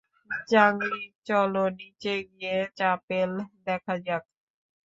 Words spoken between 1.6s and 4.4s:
নিচে গিয়ে চাপেল দেখা যাক।